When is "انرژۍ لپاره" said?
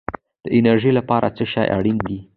0.57-1.27